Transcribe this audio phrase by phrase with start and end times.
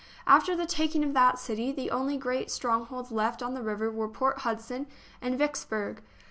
[0.25, 3.91] After the taking of that city, the only great strong holds left on the river
[3.91, 4.87] were Port Hudson
[5.21, 6.01] and Vicks burg.